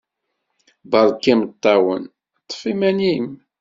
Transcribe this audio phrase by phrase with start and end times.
[0.91, 2.03] Berka imeṭṭawen.
[2.43, 3.27] Ṭṭef iman-im.